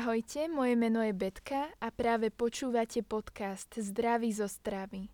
[0.00, 5.12] Ahojte, moje meno je Betka a práve počúvate podcast Zdraví zo stravy.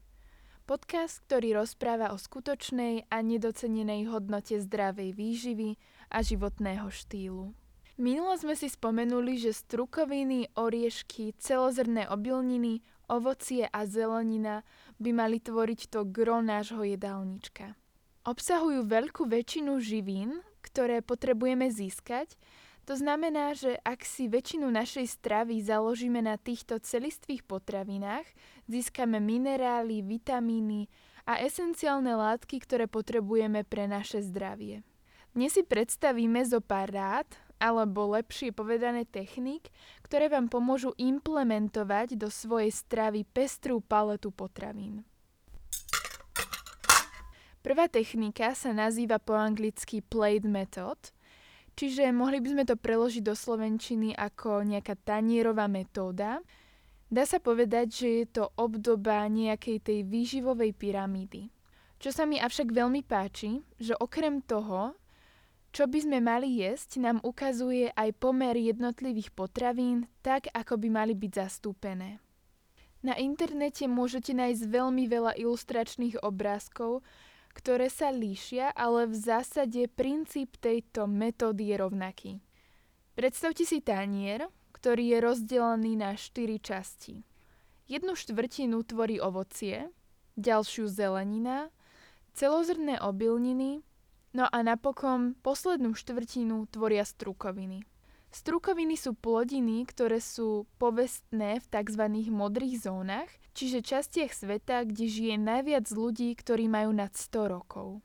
[0.63, 5.75] Podcast, ktorý rozpráva o skutočnej a nedocenenej hodnote zdravej výživy
[6.07, 7.51] a životného štýlu.
[7.99, 12.79] Minulo sme si spomenuli, že strukoviny, oriešky, celozrné obilniny,
[13.11, 14.63] ovocie a zelenina
[15.03, 17.75] by mali tvoriť to gro nášho jedálnička.
[18.23, 22.39] Obsahujú veľkú väčšinu živín, ktoré potrebujeme získať,
[22.87, 28.23] to znamená, že ak si väčšinu našej stravy založíme na týchto celistvých potravinách,
[28.71, 30.87] získame minerály, vitamíny
[31.27, 34.87] a esenciálne látky, ktoré potrebujeme pre naše zdravie.
[35.35, 39.75] Dnes si predstavíme zo pár rád, alebo lepšie povedané technik,
[40.07, 45.03] ktoré vám pomôžu implementovať do svojej stravy pestrú paletu potravín.
[47.67, 51.11] Prvá technika sa nazýva po anglicky plate method–
[51.77, 56.41] Čiže mohli by sme to preložiť do slovenčiny ako nejaká tanierová metóda.
[57.13, 61.53] Dá sa povedať, že je to obdoba nejakej tej výživovej pyramídy.
[62.01, 64.97] Čo sa mi avšak veľmi páči, že okrem toho,
[65.77, 71.13] čo by sme mali jesť, nám ukazuje aj pomer jednotlivých potravín tak, ako by mali
[71.13, 72.25] byť zastúpené.
[73.05, 77.05] Na internete môžete nájsť veľmi veľa ilustračných obrázkov,
[77.57, 82.33] ktoré sa líšia, ale v zásade princíp tejto metódy je rovnaký.
[83.17, 84.45] Predstavte si tanier,
[84.77, 87.25] ktorý je rozdelený na 4 časti.
[87.89, 89.89] Jednu štvrtinu tvorí ovocie,
[90.37, 91.73] ďalšiu zelenina,
[92.37, 93.81] celozrné obilniny,
[94.37, 97.89] no a napokon poslednú štvrtinu tvoria strukoviny.
[98.37, 102.05] Strukoviny sú plodiny, ktoré sú povestné v tzv.
[102.29, 108.05] modrých zónach, čiže častiach sveta, kde žije najviac ľudí, ktorí majú nad 100 rokov.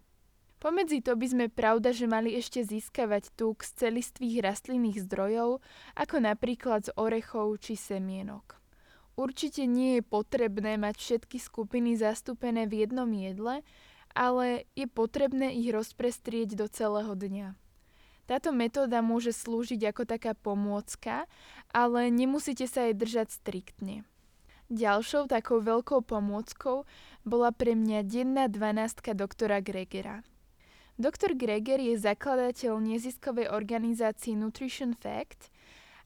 [0.64, 5.60] Pomedzi to by sme pravda, že mali ešte získavať tuk z celistvých rastlinných zdrojov,
[6.00, 8.56] ako napríklad z orechov či semienok.
[9.20, 13.68] Určite nie je potrebné mať všetky skupiny zastúpené v jednom jedle,
[14.16, 17.71] ale je potrebné ich rozprestrieť do celého dňa.
[18.32, 21.28] Táto metóda môže slúžiť ako taká pomôcka,
[21.76, 24.08] ale nemusíte sa jej držať striktne.
[24.72, 26.88] Ďalšou takou veľkou pomôckou
[27.28, 30.24] bola pre mňa denná dvanástka doktora Gregera.
[30.96, 35.52] Doktor Greger je zakladateľ neziskovej organizácie Nutrition Fact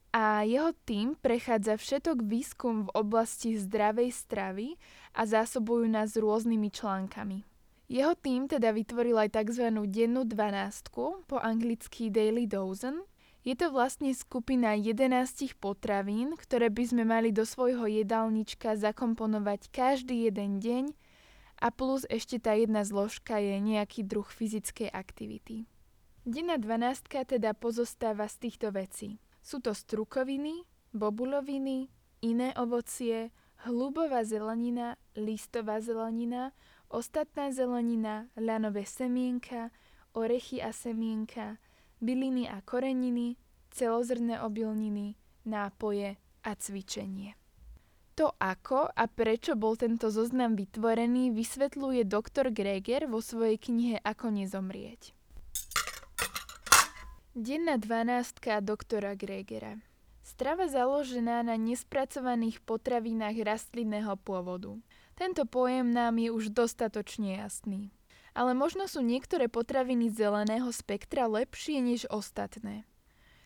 [0.09, 4.81] a jeho tým prechádza všetok výskum v oblasti zdravej stravy
[5.13, 7.45] a zásobujú nás rôznymi článkami.
[7.85, 9.69] Jeho tým teda vytvoril aj tzv.
[9.69, 13.05] dennú dvanástku, po anglicky Daily Dozen.
[13.45, 20.25] Je to vlastne skupina 11 potravín, ktoré by sme mali do svojho jedálnička zakomponovať každý
[20.25, 20.97] jeden deň
[21.61, 25.69] a plus ešte tá jedna zložka je nejaký druh fyzickej aktivity.
[26.25, 29.21] Denná dvanáctka teda pozostáva z týchto vecí.
[29.45, 31.93] Sú to strukoviny, bobuloviny,
[32.25, 33.29] iné ovocie,
[33.61, 36.49] hlubová zelenina, listová zelenina,
[36.89, 39.69] ostatná zelenina, ľanové semienka,
[40.15, 41.57] orechy a semienka,
[41.99, 43.35] byliny a koreniny,
[43.71, 47.35] celozrné obilniny, nápoje a cvičenie.
[48.15, 54.31] To ako a prečo bol tento zoznam vytvorený, vysvetľuje doktor Greger vo svojej knihe Ako
[54.31, 55.11] nezomrieť.
[57.35, 59.75] Denná dvanástka doktora Gregera
[60.23, 64.79] Strava založená na nespracovaných potravinách rastlinného pôvodu.
[65.15, 67.95] Tento pojem nám je už dostatočne jasný.
[68.35, 72.83] Ale možno sú niektoré potraviny zeleného spektra lepšie než ostatné.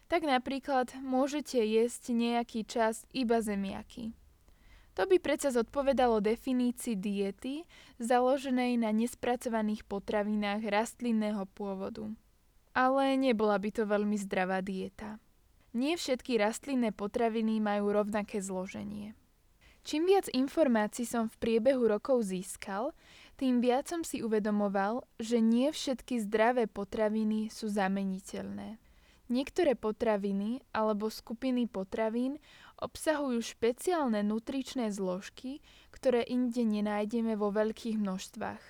[0.09, 4.18] Tak napríklad môžete jesť nejaký čas iba zemiaky.
[4.97, 7.63] To by predsa zodpovedalo definícii diety
[8.01, 12.09] založenej na nespracovaných potravinách rastlinného pôvodu.
[12.74, 15.22] Ale nebola by to veľmi zdravá dieta.
[15.78, 19.13] Nie všetky rastlinné potraviny majú rovnaké zloženie.
[19.84, 22.92] Čím viac informácií som v priebehu rokov získal,
[23.40, 28.76] tým viac som si uvedomoval, že nie všetky zdravé potraviny sú zameniteľné.
[29.30, 32.42] Niektoré potraviny alebo skupiny potravín
[32.81, 35.62] obsahujú špeciálne nutričné zložky,
[35.94, 38.64] ktoré inde nenájdeme vo veľkých množstvách.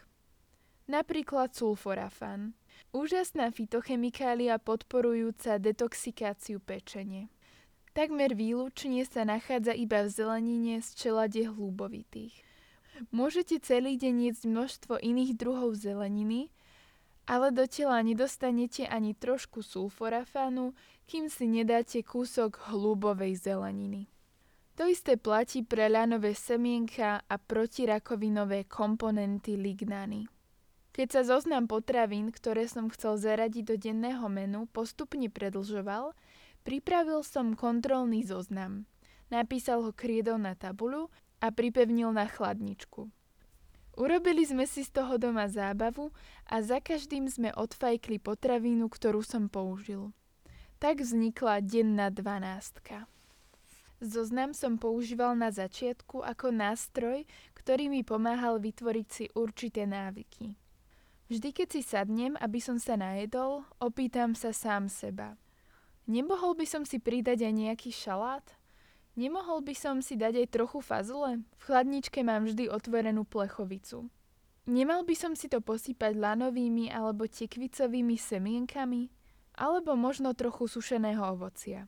[0.92, 2.58] Napríklad sulforafan.
[2.92, 7.30] Úžasná fitochemikália podporujúca detoxikáciu pečenie.
[7.98, 12.46] Takmer výlučne sa nachádza iba v zelenine z čelade hlúbovitých.
[13.10, 16.52] Môžete celý deň jesť množstvo iných druhov zeleniny,
[17.30, 20.74] ale do tela nedostanete ani trošku sulforafánu,
[21.10, 24.10] kým si nedáte kúsok hlúbovej zeleniny.
[24.78, 30.32] To isté platí pre ľanové semienka a protirakovinové komponenty lignány.
[30.96, 36.16] Keď sa zoznam potravín, ktoré som chcel zaradiť do denného menu, postupne predlžoval,
[36.70, 38.86] Pripravil som kontrolný zoznam.
[39.34, 41.10] Napísal ho kriedou na tabuľu
[41.42, 43.10] a pripevnil na chladničku.
[43.98, 46.14] Urobili sme si z toho doma zábavu
[46.46, 50.14] a za každým sme odfajkli potravínu, ktorú som použil.
[50.78, 53.10] Tak vznikla denná dvanástka.
[53.98, 57.26] Zoznam som používal na začiatku ako nástroj,
[57.58, 60.54] ktorý mi pomáhal vytvoriť si určité návyky.
[61.34, 65.34] Vždy, keď si sadnem, aby som sa najedol, opýtam sa sám seba.
[66.10, 68.42] Nemohol by som si pridať aj nejaký šalát?
[69.14, 71.46] Nemohol by som si dať aj trochu fazule?
[71.62, 74.10] V chladničke mám vždy otvorenú plechovicu.
[74.66, 79.14] Nemal by som si to posypať lanovými alebo tekvicovými semienkami?
[79.54, 81.86] Alebo možno trochu sušeného ovocia.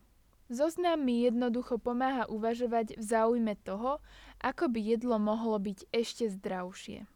[0.53, 4.05] Zoznam mi jednoducho pomáha uvažovať v záujme toho,
[4.37, 7.09] ako by jedlo mohlo byť ešte zdravšie.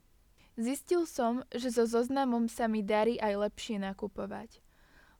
[0.58, 4.65] Zistil som, že so zoznamom sa mi darí aj lepšie nakupovať.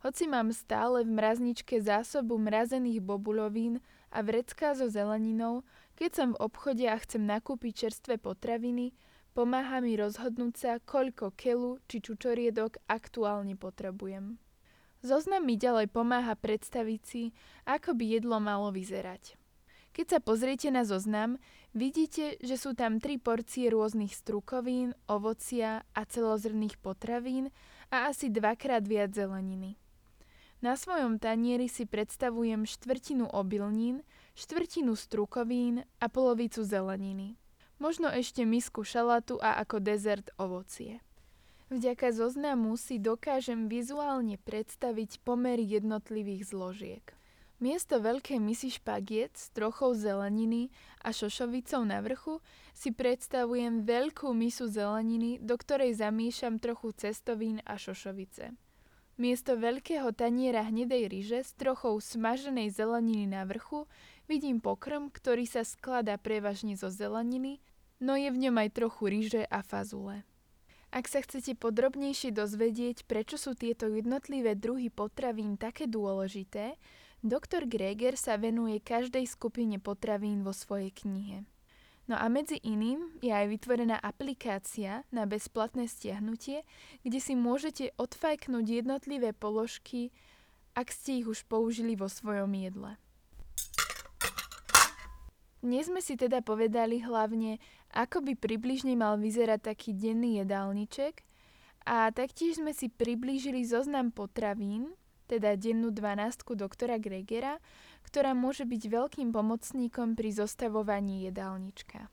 [0.06, 3.82] Hoci mám stále v mrazničke zásobu mrazených bobuľovín
[4.14, 5.66] a vrecká so zeleninou,
[5.98, 8.94] keď som v obchode a chcem nakúpiť čerstvé potraviny,
[9.34, 14.38] pomáha mi rozhodnúť sa, koľko kelu či čučoriedok aktuálne potrebujem.
[15.02, 17.34] Zoznam mi ďalej pomáha predstaviť si,
[17.66, 19.42] ako by jedlo malo vyzerať.
[19.90, 21.42] Keď sa pozriete na zoznam,
[21.74, 27.50] vidíte, že sú tam tri porcie rôznych strukovín, ovocia a celozrných potravín
[27.90, 29.82] a asi dvakrát viac zeleniny.
[30.64, 34.04] Na svojom tanieri si predstavujem štvrtinu obilnín,
[34.36, 37.36] štvrtinu strukovín a polovicu zeleniny.
[37.80, 41.04] Možno ešte misku šalatu a ako dezert ovocie.
[41.68, 47.06] Vďaka zoznamu si dokážem vizuálne predstaviť pomery jednotlivých zložiek.
[47.58, 50.70] Miesto veľkej misy špagiet s trochou zeleniny
[51.02, 52.44] a šošovicou na vrchu
[52.76, 58.65] si predstavujem veľkú misu zeleniny, do ktorej zamýšam trochu cestovín a šošovice.
[59.16, 63.88] Miesto veľkého taniera hnedej ryže s trochou smaženej zeleniny na vrchu
[64.28, 67.64] vidím pokrm, ktorý sa skladá prevažne zo zeleniny,
[68.04, 70.28] no je v ňom aj trochu ryže a fazule.
[70.92, 76.76] Ak sa chcete podrobnejšie dozvedieť, prečo sú tieto jednotlivé druhy potravín také dôležité,
[77.24, 81.48] doktor Greger sa venuje každej skupine potravín vo svojej knihe.
[82.06, 86.62] No a medzi iným je aj vytvorená aplikácia na bezplatné stiahnutie,
[87.02, 90.14] kde si môžete odfajknúť jednotlivé položky,
[90.78, 93.02] ak ste ich už použili vo svojom jedle.
[95.66, 97.58] Dnes sme si teda povedali hlavne,
[97.90, 101.26] ako by približne mal vyzerať taký denný jedálniček
[101.90, 104.94] a taktiež sme si priblížili zoznam potravín,
[105.26, 107.58] teda dennú dvanástku doktora Gregera,
[108.06, 112.08] ktorá môže byť veľkým pomocníkom pri zostavovaní jedálnička.